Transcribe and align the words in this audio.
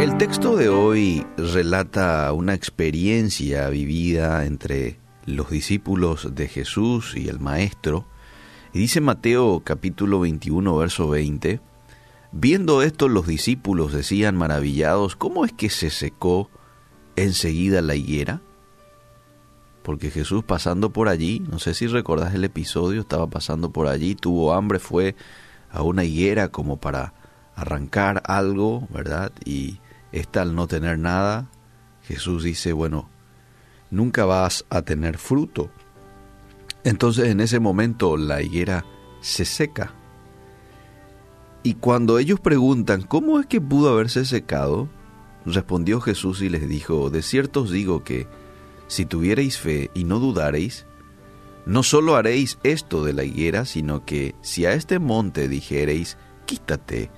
El 0.00 0.16
texto 0.16 0.56
de 0.56 0.70
hoy 0.70 1.26
relata 1.36 2.32
una 2.32 2.54
experiencia 2.54 3.68
vivida 3.68 4.46
entre 4.46 4.98
los 5.26 5.50
discípulos 5.50 6.34
de 6.34 6.48
Jesús 6.48 7.14
y 7.14 7.28
el 7.28 7.38
Maestro. 7.38 8.06
Y 8.72 8.78
dice 8.78 9.02
Mateo 9.02 9.60
capítulo 9.62 10.18
21, 10.20 10.74
verso 10.74 11.06
20, 11.06 11.60
Viendo 12.32 12.80
esto 12.80 13.08
los 13.08 13.26
discípulos 13.26 13.92
decían 13.92 14.36
maravillados, 14.36 15.16
¿cómo 15.16 15.44
es 15.44 15.52
que 15.52 15.68
se 15.68 15.90
secó 15.90 16.48
enseguida 17.16 17.82
la 17.82 17.94
higuera? 17.94 18.40
Porque 19.82 20.10
Jesús 20.10 20.42
pasando 20.44 20.94
por 20.94 21.10
allí, 21.10 21.40
no 21.40 21.58
sé 21.58 21.74
si 21.74 21.86
recordás 21.86 22.34
el 22.34 22.44
episodio, 22.44 23.02
estaba 23.02 23.26
pasando 23.26 23.68
por 23.68 23.86
allí, 23.86 24.14
tuvo 24.14 24.54
hambre, 24.54 24.78
fue 24.78 25.14
a 25.70 25.82
una 25.82 26.04
higuera 26.04 26.48
como 26.48 26.78
para 26.78 27.12
arrancar 27.54 28.22
algo, 28.24 28.88
¿verdad? 28.90 29.32
Y 29.44 29.78
esta 30.12 30.42
al 30.42 30.54
no 30.54 30.66
tener 30.66 30.98
nada, 30.98 31.48
Jesús 32.02 32.42
dice, 32.42 32.72
bueno, 32.72 33.08
nunca 33.90 34.24
vas 34.24 34.64
a 34.70 34.82
tener 34.82 35.18
fruto. 35.18 35.70
Entonces 36.84 37.28
en 37.28 37.40
ese 37.40 37.60
momento 37.60 38.16
la 38.16 38.42
higuera 38.42 38.84
se 39.20 39.44
seca. 39.44 39.94
Y 41.62 41.74
cuando 41.74 42.18
ellos 42.18 42.40
preguntan, 42.40 43.02
¿cómo 43.02 43.38
es 43.38 43.46
que 43.46 43.60
pudo 43.60 43.90
haberse 43.90 44.24
secado? 44.24 44.88
Respondió 45.44 46.00
Jesús 46.00 46.40
y 46.42 46.48
les 46.48 46.68
dijo, 46.68 47.10
de 47.10 47.22
cierto 47.22 47.62
os 47.62 47.70
digo 47.70 48.02
que, 48.02 48.26
si 48.88 49.04
tuviereis 49.04 49.58
fe 49.58 49.90
y 49.94 50.04
no 50.04 50.18
dudareis, 50.18 50.86
no 51.66 51.82
solo 51.82 52.16
haréis 52.16 52.58
esto 52.64 53.04
de 53.04 53.12
la 53.12 53.24
higuera, 53.24 53.66
sino 53.66 54.04
que 54.04 54.34
si 54.40 54.64
a 54.64 54.72
este 54.72 54.98
monte 54.98 55.48
dijereis, 55.48 56.16
quítate 56.46 57.10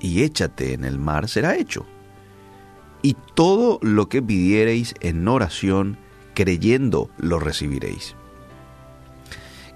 y 0.00 0.22
échate 0.22 0.72
en 0.72 0.84
el 0.84 0.98
mar, 0.98 1.28
será 1.28 1.54
hecho 1.56 1.86
y 3.02 3.16
todo 3.34 3.78
lo 3.82 4.08
que 4.08 4.22
pidiereis 4.22 4.94
en 5.00 5.26
oración, 5.28 5.98
creyendo, 6.34 7.10
lo 7.18 7.38
recibiréis. 7.38 8.14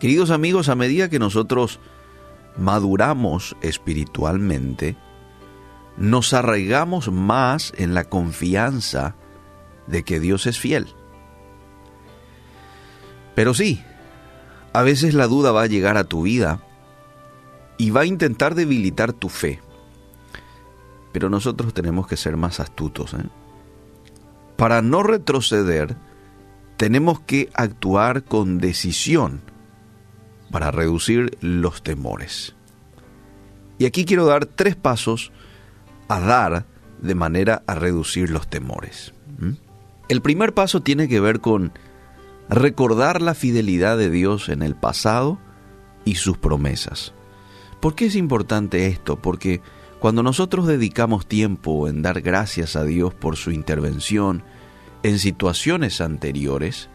Queridos 0.01 0.31
amigos, 0.31 0.69
a 0.69 0.75
medida 0.75 1.09
que 1.09 1.19
nosotros 1.19 1.79
maduramos 2.57 3.57
espiritualmente, 3.63 4.97
nos 5.97 6.33
arraigamos 6.33 7.13
más 7.13 7.73
en 7.77 7.95
la 7.95 8.05
confianza 8.05 9.15
de 9.87 10.03
que 10.03 10.21
Dios 10.21 10.47
es 10.47 10.59
fiel. 10.59 10.89
Pero 13.35 13.55
sí, 13.55 13.83
a 14.73 14.83
veces 14.83 15.15
la 15.15 15.27
duda 15.27 15.53
va 15.53 15.63
a 15.63 15.67
llegar 15.67 15.97
a 15.97 16.05
tu 16.05 16.23
vida 16.23 16.61
y 17.79 17.91
va 17.91 18.03
a 18.03 18.07
intentar 18.07 18.55
debilitar 18.55 19.13
tu 19.13 19.29
fe. 19.29 19.61
Pero 21.13 21.29
nosotros 21.29 21.75
tenemos 21.75 22.07
que 22.07 22.17
ser 22.17 22.37
más 22.37 22.61
astutos. 22.61 23.15
¿eh? 23.15 23.25
Para 24.57 24.83
no 24.83 25.03
retroceder, 25.03 25.97
tenemos 26.77 27.21
que 27.21 27.51
actuar 27.55 28.25
con 28.25 28.59
decisión 28.59 29.43
para 30.51 30.71
reducir 30.71 31.39
los 31.41 31.83
temores. 31.83 32.55
Y 33.79 33.87
aquí 33.87 34.05
quiero 34.05 34.27
dar 34.27 34.47
tres 34.47 34.77
pasos 34.77 35.33
a 36.09 36.21
dar 36.21 36.67
de 37.01 37.15
manera 37.15 37.63
a 37.67 37.75
reducir 37.75 38.31
los 38.31 38.49
temores. 38.49 39.13
El 40.09 40.21
primer 40.21 40.53
paso 40.53 40.83
tiene 40.83 41.09
que 41.09 41.21
ver 41.21 41.41
con 41.41 41.73
recordar 42.49 43.23
la 43.23 43.35
fidelidad 43.35 43.97
de 43.97 44.11
Dios 44.11 44.49
en 44.49 44.63
el 44.63 44.75
pasado 44.75 45.39
y 46.05 46.17
sus 46.17 46.37
promesas. 46.37 47.15
¿Por 47.81 47.95
qué 47.95 48.07
es 48.07 48.15
importante 48.15 48.87
esto? 48.87 49.17
Porque 49.17 49.63
cuando 50.03 50.25
nosotros 50.25 50.67
dedicamos 50.67 51.29
tiempo 51.29 51.87
en 51.87 52.03
dar 52.03 52.23
gracias 52.23 52.75
a 52.75 52.83
Dios 52.83 53.15
por 53.15 53.37
su 53.37 53.53
intervención 53.53 54.43
en 55.05 55.21
situaciones 55.21 56.01
anteriores, 56.01 56.89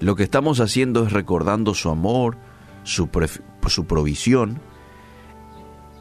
lo 0.00 0.16
que 0.16 0.24
estamos 0.24 0.58
haciendo 0.58 1.06
es 1.06 1.12
recordando 1.12 1.72
su 1.72 1.88
amor, 1.88 2.36
su, 2.82 3.08
su 3.68 3.84
provisión, 3.84 4.60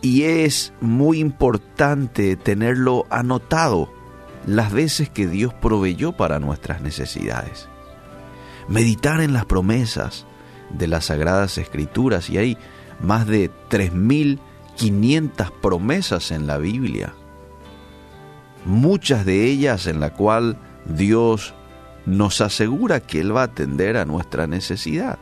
y 0.01 0.23
es 0.23 0.73
muy 0.81 1.19
importante 1.19 2.35
tenerlo 2.37 3.05
anotado 3.11 3.93
las 4.47 4.73
veces 4.73 5.11
que 5.11 5.27
Dios 5.27 5.53
proveyó 5.53 6.13
para 6.13 6.39
nuestras 6.39 6.81
necesidades. 6.81 7.69
Meditar 8.67 9.21
en 9.21 9.33
las 9.33 9.45
promesas 9.45 10.25
de 10.71 10.87
las 10.87 11.05
Sagradas 11.05 11.59
Escrituras, 11.59 12.31
y 12.31 12.39
hay 12.39 12.57
más 12.99 13.27
de 13.27 13.51
3.000 13.69 14.39
500 14.81 15.51
promesas 15.51 16.31
en 16.31 16.47
la 16.47 16.57
Biblia, 16.57 17.13
muchas 18.65 19.25
de 19.25 19.45
ellas 19.45 19.85
en 19.85 19.99
la 19.99 20.11
cual 20.13 20.57
Dios 20.85 21.53
nos 22.07 22.41
asegura 22.41 22.99
que 22.99 23.19
Él 23.19 23.35
va 23.35 23.41
a 23.41 23.45
atender 23.45 23.95
a 23.95 24.05
nuestra 24.05 24.47
necesidad. 24.47 25.19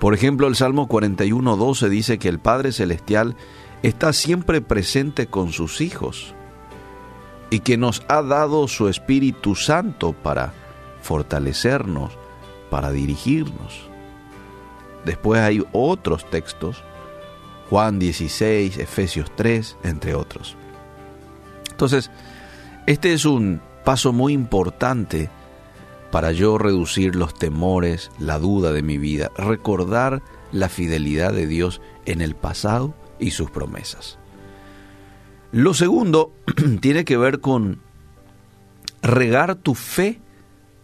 Por 0.00 0.14
ejemplo, 0.14 0.48
el 0.48 0.56
Salmo 0.56 0.88
41.12 0.88 1.88
dice 1.88 2.18
que 2.18 2.28
el 2.28 2.40
Padre 2.40 2.72
Celestial 2.72 3.36
está 3.84 4.12
siempre 4.12 4.60
presente 4.60 5.28
con 5.28 5.52
sus 5.52 5.80
hijos 5.80 6.34
y 7.50 7.60
que 7.60 7.76
nos 7.76 8.02
ha 8.08 8.22
dado 8.22 8.66
su 8.66 8.88
Espíritu 8.88 9.54
Santo 9.54 10.12
para 10.12 10.54
fortalecernos, 11.02 12.18
para 12.68 12.90
dirigirnos. 12.90 13.88
Después 15.04 15.40
hay 15.40 15.64
otros 15.72 16.28
textos 16.30 16.82
Juan 17.70 18.00
16, 18.00 18.78
Efesios 18.78 19.30
3, 19.36 19.76
entre 19.84 20.16
otros. 20.16 20.56
Entonces, 21.70 22.10
este 22.86 23.12
es 23.12 23.24
un 23.24 23.62
paso 23.84 24.12
muy 24.12 24.32
importante 24.32 25.30
para 26.10 26.32
yo 26.32 26.58
reducir 26.58 27.14
los 27.14 27.32
temores, 27.32 28.10
la 28.18 28.40
duda 28.40 28.72
de 28.72 28.82
mi 28.82 28.98
vida, 28.98 29.30
recordar 29.36 30.20
la 30.50 30.68
fidelidad 30.68 31.32
de 31.32 31.46
Dios 31.46 31.80
en 32.06 32.20
el 32.20 32.34
pasado 32.34 32.92
y 33.20 33.30
sus 33.30 33.52
promesas. 33.52 34.18
Lo 35.52 35.72
segundo 35.72 36.32
tiene 36.80 37.04
que 37.04 37.16
ver 37.16 37.38
con 37.38 37.80
regar 39.00 39.54
tu 39.54 39.76
fe 39.76 40.20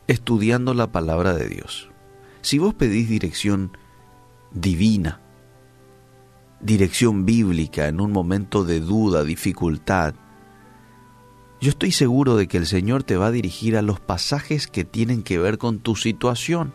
estudiando 0.06 0.72
la 0.72 0.92
palabra 0.92 1.34
de 1.34 1.48
Dios. 1.48 1.88
Si 2.42 2.58
vos 2.58 2.74
pedís 2.74 3.08
dirección 3.08 3.76
divina, 4.52 5.20
dirección 6.60 7.26
bíblica 7.26 7.88
en 7.88 8.00
un 8.00 8.12
momento 8.12 8.64
de 8.64 8.80
duda, 8.80 9.24
dificultad, 9.24 10.14
yo 11.60 11.70
estoy 11.70 11.90
seguro 11.90 12.36
de 12.36 12.48
que 12.48 12.58
el 12.58 12.66
Señor 12.66 13.02
te 13.02 13.16
va 13.16 13.26
a 13.26 13.30
dirigir 13.30 13.76
a 13.76 13.82
los 13.82 13.98
pasajes 13.98 14.66
que 14.66 14.84
tienen 14.84 15.22
que 15.22 15.38
ver 15.38 15.56
con 15.58 15.78
tu 15.78 15.96
situación 15.96 16.74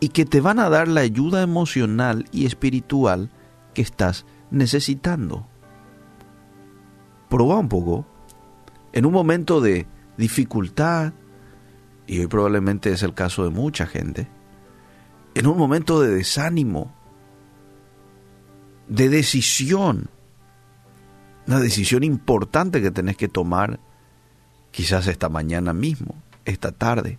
y 0.00 0.08
que 0.08 0.24
te 0.24 0.40
van 0.40 0.58
a 0.58 0.70
dar 0.70 0.88
la 0.88 1.02
ayuda 1.02 1.42
emocional 1.42 2.24
y 2.32 2.46
espiritual 2.46 3.30
que 3.74 3.82
estás 3.82 4.24
necesitando. 4.50 5.46
Proba 7.28 7.58
un 7.58 7.68
poco. 7.68 8.06
En 8.92 9.04
un 9.04 9.12
momento 9.12 9.60
de 9.60 9.86
dificultad, 10.16 11.12
y 12.06 12.20
hoy 12.20 12.26
probablemente 12.26 12.90
es 12.90 13.02
el 13.02 13.12
caso 13.12 13.44
de 13.44 13.50
mucha 13.50 13.86
gente, 13.86 14.28
en 15.34 15.46
un 15.46 15.56
momento 15.58 16.00
de 16.00 16.08
desánimo, 16.08 16.92
de 18.90 19.08
decisión. 19.08 20.10
Una 21.46 21.60
decisión 21.60 22.04
importante 22.04 22.82
que 22.82 22.90
tenés 22.90 23.16
que 23.16 23.28
tomar 23.28 23.80
quizás 24.72 25.06
esta 25.06 25.30
mañana 25.30 25.72
mismo, 25.72 26.14
esta 26.44 26.72
tarde. 26.72 27.18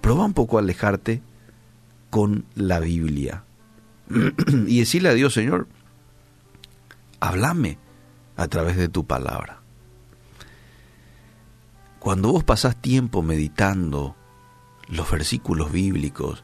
Prueba 0.00 0.24
un 0.24 0.32
poco 0.32 0.56
a 0.56 0.60
alejarte 0.60 1.22
con 2.08 2.44
la 2.54 2.80
Biblia 2.80 3.44
y 4.66 4.80
decirle 4.80 5.10
a 5.10 5.14
Dios, 5.14 5.34
Señor, 5.34 5.68
háblame 7.20 7.78
a 8.36 8.48
través 8.48 8.76
de 8.76 8.88
tu 8.88 9.06
palabra. 9.06 9.60
Cuando 11.98 12.32
vos 12.32 12.42
pasás 12.42 12.80
tiempo 12.80 13.22
meditando 13.22 14.16
los 14.88 15.10
versículos 15.10 15.70
bíblicos, 15.70 16.42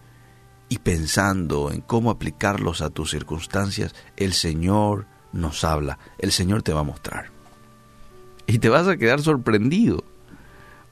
y 0.68 0.78
pensando 0.78 1.70
en 1.70 1.80
cómo 1.80 2.10
aplicarlos 2.10 2.82
a 2.82 2.90
tus 2.90 3.10
circunstancias, 3.10 3.94
el 4.16 4.32
Señor 4.32 5.06
nos 5.32 5.64
habla, 5.64 5.98
el 6.18 6.32
Señor 6.32 6.62
te 6.62 6.72
va 6.72 6.80
a 6.80 6.84
mostrar. 6.84 7.30
Y 8.46 8.58
te 8.58 8.68
vas 8.68 8.88
a 8.88 8.96
quedar 8.96 9.22
sorprendido, 9.22 10.04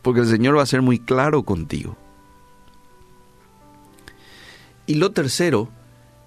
porque 0.02 0.20
el 0.20 0.28
Señor 0.28 0.56
va 0.56 0.62
a 0.62 0.66
ser 0.66 0.82
muy 0.82 0.98
claro 0.98 1.42
contigo. 1.44 1.96
Y 4.86 4.94
lo 4.94 5.12
tercero 5.12 5.70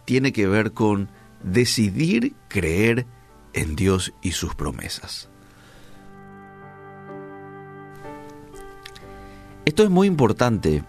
tiene 0.06 0.32
que 0.34 0.48
ver 0.48 0.72
con 0.74 1.10
decidir 1.44 2.34
creer 2.48 3.06
en 3.54 3.76
Dios 3.76 4.14
y 4.22 4.32
sus 4.32 4.56
promesas. 4.56 5.30
Esto 9.66 9.84
es 9.84 9.90
muy 9.90 10.08
importante 10.08 10.84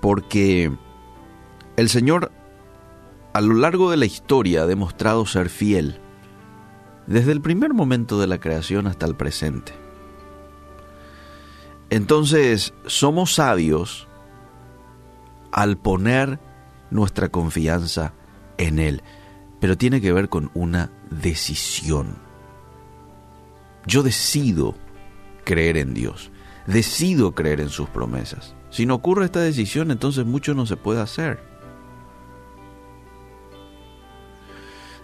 porque 0.00 0.72
el 1.80 1.88
Señor 1.88 2.30
a 3.32 3.40
lo 3.40 3.54
largo 3.54 3.90
de 3.90 3.96
la 3.96 4.04
historia 4.04 4.62
ha 4.62 4.66
demostrado 4.66 5.24
ser 5.24 5.48
fiel. 5.48 5.98
desde 7.06 7.32
el 7.32 7.40
primer 7.40 7.72
momento 7.72 8.20
de 8.20 8.28
la 8.28 8.38
creación 8.38 8.86
hasta 8.86 9.06
el 9.06 9.16
presente. 9.16 9.72
Entonces, 11.88 12.72
somos 12.86 13.34
sabios 13.34 14.06
al 15.50 15.76
poner 15.76 16.38
nuestra 16.90 17.30
confianza 17.30 18.12
en 18.58 18.78
Él, 18.78 19.02
pero 19.58 19.76
tiene 19.76 20.00
que 20.00 20.12
ver 20.12 20.28
con 20.28 20.52
una 20.54 20.92
decisión. 21.10 22.18
Yo 23.86 24.04
decido 24.04 24.76
creer 25.44 25.78
en 25.78 25.94
Dios, 25.94 26.30
decido 26.66 27.34
creer 27.34 27.60
en 27.60 27.70
sus 27.70 27.88
promesas. 27.88 28.54
Si 28.68 28.86
no 28.86 28.94
ocurre 28.94 29.24
esta 29.24 29.40
decisión, 29.40 29.90
entonces 29.90 30.26
mucho 30.26 30.54
no 30.54 30.66
se 30.66 30.76
puede 30.76 31.00
hacer. 31.00 31.49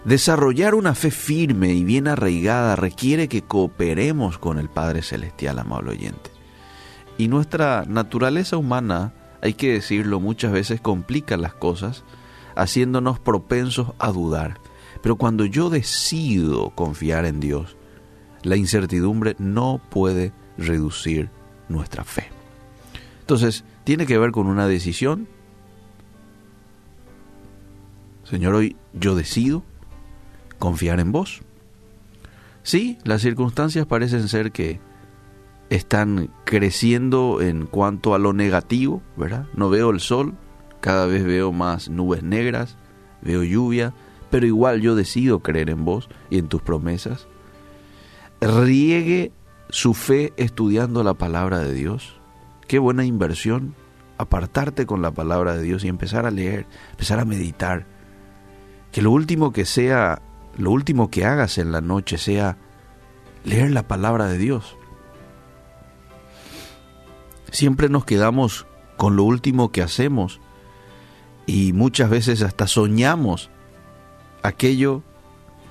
Desarrollar 0.07 0.73
una 0.73 0.95
fe 0.95 1.11
firme 1.11 1.73
y 1.73 1.83
bien 1.83 2.07
arraigada 2.07 2.77
requiere 2.77 3.27
que 3.27 3.41
cooperemos 3.41 4.37
con 4.37 4.57
el 4.57 4.69
Padre 4.69 5.01
Celestial, 5.01 5.59
amable 5.59 5.91
oyente. 5.91 6.31
Y 7.17 7.27
nuestra 7.27 7.83
naturaleza 7.85 8.55
humana, 8.55 9.11
hay 9.41 9.55
que 9.55 9.73
decirlo, 9.73 10.21
muchas 10.21 10.53
veces 10.53 10.79
complica 10.79 11.35
las 11.35 11.53
cosas, 11.53 12.05
haciéndonos 12.55 13.19
propensos 13.19 13.91
a 13.99 14.13
dudar. 14.13 14.61
Pero 15.03 15.17
cuando 15.17 15.43
yo 15.43 15.69
decido 15.69 16.69
confiar 16.69 17.25
en 17.25 17.41
Dios, 17.41 17.75
la 18.43 18.55
incertidumbre 18.55 19.35
no 19.39 19.81
puede 19.89 20.31
reducir 20.57 21.29
nuestra 21.67 22.05
fe. 22.05 22.29
Entonces, 23.19 23.65
tiene 23.83 24.05
que 24.05 24.17
ver 24.17 24.31
con 24.31 24.47
una 24.47 24.69
decisión. 24.69 25.27
Señor, 28.23 28.55
hoy 28.55 28.77
yo 28.93 29.13
decido 29.13 29.65
confiar 30.59 30.99
en 30.99 31.11
vos. 31.11 31.41
Sí, 32.63 32.97
las 33.03 33.21
circunstancias 33.21 33.85
parecen 33.85 34.27
ser 34.27 34.51
que 34.51 34.79
están 35.69 36.29
creciendo 36.45 37.41
en 37.41 37.65
cuanto 37.65 38.13
a 38.13 38.19
lo 38.19 38.33
negativo, 38.33 39.01
¿verdad? 39.15 39.47
No 39.53 39.69
veo 39.69 39.89
el 39.89 39.99
sol, 39.99 40.35
cada 40.81 41.05
vez 41.05 41.25
veo 41.25 41.51
más 41.51 41.89
nubes 41.89 42.23
negras, 42.23 42.77
veo 43.21 43.43
lluvia, 43.43 43.93
pero 44.29 44.45
igual 44.45 44.81
yo 44.81 44.95
decido 44.95 45.39
creer 45.39 45.69
en 45.69 45.85
vos 45.85 46.09
y 46.29 46.37
en 46.37 46.47
tus 46.47 46.61
promesas. 46.61 47.27
Riegue 48.41 49.31
su 49.69 49.93
fe 49.93 50.33
estudiando 50.37 51.03
la 51.03 51.13
palabra 51.13 51.59
de 51.59 51.73
Dios. 51.73 52.19
Qué 52.67 52.79
buena 52.79 53.05
inversión 53.05 53.75
apartarte 54.17 54.85
con 54.85 55.01
la 55.01 55.11
palabra 55.11 55.55
de 55.55 55.63
Dios 55.63 55.83
y 55.83 55.87
empezar 55.87 56.25
a 56.25 56.31
leer, 56.31 56.65
empezar 56.91 57.19
a 57.19 57.25
meditar. 57.25 57.85
Que 58.91 59.01
lo 59.01 59.11
último 59.11 59.51
que 59.51 59.65
sea 59.65 60.21
lo 60.57 60.71
último 60.71 61.09
que 61.09 61.25
hagas 61.25 61.57
en 61.57 61.71
la 61.71 61.81
noche 61.81 62.17
sea 62.17 62.57
leer 63.43 63.71
la 63.71 63.87
palabra 63.87 64.25
de 64.25 64.37
Dios. 64.37 64.75
Siempre 67.51 67.89
nos 67.89 68.05
quedamos 68.05 68.65
con 68.97 69.15
lo 69.15 69.23
último 69.23 69.71
que 69.71 69.81
hacemos 69.81 70.41
y 71.45 71.71
muchas 71.73 72.09
veces 72.09 72.41
hasta 72.41 72.67
soñamos 72.67 73.49
aquello 74.43 75.03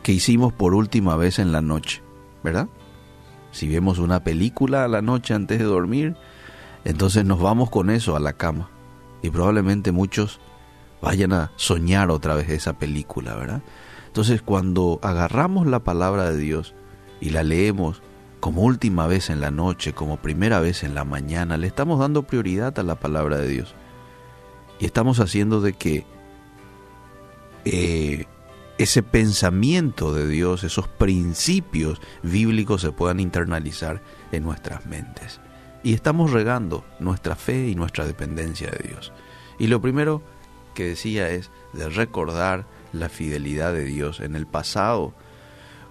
que 0.02 0.12
hicimos 0.12 0.52
por 0.52 0.74
última 0.74 1.16
vez 1.16 1.38
en 1.38 1.52
la 1.52 1.60
noche, 1.60 2.02
¿verdad? 2.42 2.68
Si 3.50 3.68
vemos 3.68 3.98
una 3.98 4.22
película 4.22 4.84
a 4.84 4.88
la 4.88 5.02
noche 5.02 5.34
antes 5.34 5.58
de 5.58 5.64
dormir, 5.64 6.16
entonces 6.84 7.24
nos 7.24 7.40
vamos 7.40 7.70
con 7.70 7.90
eso 7.90 8.16
a 8.16 8.20
la 8.20 8.34
cama 8.34 8.70
y 9.22 9.30
probablemente 9.30 9.92
muchos 9.92 10.40
vayan 11.02 11.32
a 11.32 11.50
soñar 11.56 12.10
otra 12.10 12.34
vez 12.34 12.48
esa 12.48 12.78
película, 12.78 13.34
¿verdad? 13.34 13.62
Entonces 14.16 14.40
cuando 14.40 14.98
agarramos 15.02 15.66
la 15.66 15.80
palabra 15.80 16.30
de 16.30 16.38
Dios 16.38 16.72
y 17.20 17.28
la 17.28 17.42
leemos 17.42 18.00
como 18.40 18.62
última 18.62 19.06
vez 19.06 19.28
en 19.28 19.42
la 19.42 19.50
noche, 19.50 19.92
como 19.92 20.16
primera 20.16 20.58
vez 20.58 20.84
en 20.84 20.94
la 20.94 21.04
mañana, 21.04 21.58
le 21.58 21.66
estamos 21.66 22.00
dando 22.00 22.22
prioridad 22.22 22.78
a 22.78 22.82
la 22.82 22.94
palabra 22.94 23.36
de 23.36 23.48
Dios. 23.48 23.74
Y 24.80 24.86
estamos 24.86 25.20
haciendo 25.20 25.60
de 25.60 25.74
que 25.74 26.06
eh, 27.66 28.24
ese 28.78 29.02
pensamiento 29.02 30.14
de 30.14 30.26
Dios, 30.26 30.64
esos 30.64 30.88
principios 30.88 32.00
bíblicos 32.22 32.80
se 32.80 32.92
puedan 32.92 33.20
internalizar 33.20 34.00
en 34.32 34.44
nuestras 34.44 34.86
mentes. 34.86 35.42
Y 35.82 35.92
estamos 35.92 36.32
regando 36.32 36.86
nuestra 37.00 37.36
fe 37.36 37.68
y 37.68 37.74
nuestra 37.74 38.06
dependencia 38.06 38.70
de 38.70 38.88
Dios. 38.88 39.12
Y 39.58 39.66
lo 39.66 39.82
primero 39.82 40.22
que 40.74 40.84
decía 40.84 41.28
es 41.28 41.50
de 41.74 41.90
recordar 41.90 42.64
la 42.92 43.08
fidelidad 43.08 43.72
de 43.72 43.84
Dios 43.84 44.20
en 44.20 44.36
el 44.36 44.46
pasado 44.46 45.14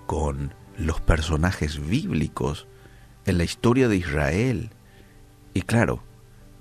con 0.05 0.53
los 0.77 1.01
personajes 1.01 1.87
bíblicos 1.87 2.67
en 3.25 3.37
la 3.37 3.43
historia 3.43 3.87
de 3.87 3.97
Israel. 3.97 4.71
Y 5.53 5.61
claro, 5.61 6.03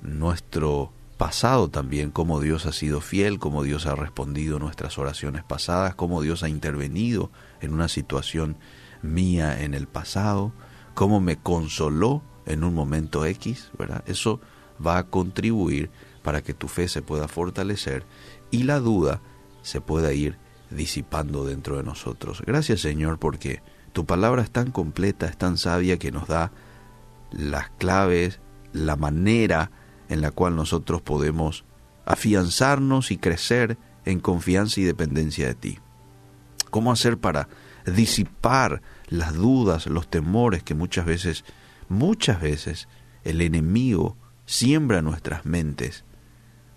nuestro 0.03 0.93
pasado 1.17 1.69
también, 1.69 2.11
cómo 2.11 2.41
Dios 2.41 2.67
ha 2.67 2.73
sido 2.73 3.01
fiel, 3.01 3.39
cómo 3.39 3.63
Dios 3.63 3.87
ha 3.87 3.95
respondido 3.95 4.59
nuestras 4.59 4.99
oraciones 4.99 5.45
pasadas, 5.45 5.95
cómo 5.95 6.23
Dios 6.23 6.43
ha 6.43 6.49
intervenido 6.49 7.31
en 7.61 7.73
una 7.73 7.89
situación 7.89 8.57
mía 9.03 9.63
en 9.63 9.75
el 9.75 9.87
pasado, 9.87 10.53
cómo 10.95 11.21
me 11.21 11.37
consoló 11.37 12.23
en 12.47 12.65
un 12.65 12.75
momento 12.75 13.25
X. 13.25 13.71
Eso 14.07 14.41
va 14.85 14.99
a 14.99 15.07
contribuir 15.07 15.91
para 16.23 16.43
que 16.43 16.55
tu 16.55 16.69
fe 16.69 16.89
se 16.89 17.03
pueda 17.03 17.29
fortalecer 17.29 18.05
y 18.51 18.65
la 18.65 18.81
duda 18.81 19.21
se 19.65 19.81
pueda 19.81 20.13
ir 20.13 20.39
disipando 20.71 21.45
dentro 21.45 21.77
de 21.77 21.83
nosotros. 21.83 22.43
Gracias 22.47 22.81
Señor 22.81 23.19
porque 23.19 23.63
tu 23.93 24.07
palabra 24.07 24.43
es 24.43 24.51
tan 24.51 24.71
completa, 24.71 25.27
es 25.27 25.37
tan 25.37 25.59
sabia 25.59 25.99
que 25.99 26.13
nos 26.13 26.29
da 26.29 26.53
las 27.33 27.71
claves, 27.71 28.41
la 28.73 28.95
manera 28.97 29.71
en 30.09 30.21
la 30.21 30.31
cual 30.31 30.55
nosotros 30.55 31.03
podemos 31.03 31.65
afianzarnos 32.05 33.11
y 33.11 33.17
crecer 33.17 33.79
en 34.05 34.21
confianza 34.21 34.81
y 34.81 34.85
dependencia 34.85 35.47
de 35.47 35.55
ti. 35.55 35.79
¿Cómo 36.71 36.93
hacer 36.93 37.19
para 37.19 37.49
disipar 37.87 38.83
las 39.09 39.35
dudas, 39.35 39.87
los 39.87 40.09
temores 40.09 40.63
que 40.63 40.75
muchas 40.75 41.07
veces, 41.07 41.45
muchas 41.89 42.41
veces 42.41 42.89
el 43.23 43.41
enemigo 43.41 44.17
siembra 44.47 44.99
en 44.99 45.05
nuestras 45.05 45.47
mentes, 45.47 46.05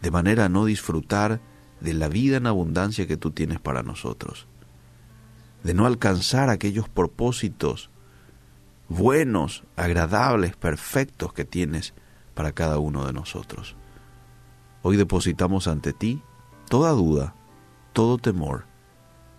de 0.02 0.12
manera 0.12 0.46
a 0.46 0.50
no 0.50 0.66
disfrutar 0.66 1.42
de 1.82 1.94
la 1.94 2.08
vida 2.08 2.38
en 2.38 2.48
abundancia 2.48 3.08
que 3.08 3.18
tú 3.18 3.32
tienes 3.32 3.60
para 3.60 3.84
nosotros, 3.84 4.48
de 5.64 5.74
no 5.74 5.86
alcanzar 5.86 6.50
aquellos 6.50 6.90
propósitos 6.90 7.90
buenos, 8.90 9.64
agradables, 9.76 10.56
perfectos 10.56 11.34
que 11.34 11.46
tienes 11.46 11.94
para 12.34 12.52
cada 12.52 12.80
uno 12.80 13.06
de 13.06 13.14
nosotros. 13.14 13.76
Hoy 14.82 14.98
depositamos 14.98 15.68
ante 15.68 15.94
ti 15.94 16.22
toda 16.70 16.92
duda, 16.92 17.36
todo 17.94 18.18
temor 18.18 18.66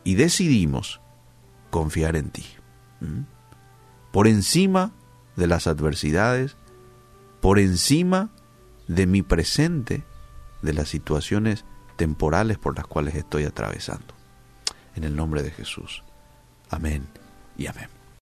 y 0.04 0.14
decidimos 0.14 1.00
confiar 1.70 2.16
en 2.16 2.30
ti. 2.30 2.44
Por 4.12 4.26
encima 4.26 4.92
de 5.36 5.46
las 5.46 5.66
adversidades, 5.66 6.56
por 7.40 7.58
encima 7.58 8.30
de 8.88 9.06
mi 9.06 9.22
presente, 9.22 10.04
de 10.62 10.72
las 10.72 10.88
situaciones 10.88 11.64
temporales 11.98 12.58
por 12.58 12.76
las 12.76 12.86
cuales 12.86 13.16
estoy 13.16 13.44
atravesando. 13.44 14.14
En 14.94 15.04
el 15.04 15.14
nombre 15.14 15.42
de 15.42 15.50
Jesús. 15.50 16.04
Amén 16.70 17.06
y 17.58 17.66
amén. 17.66 17.97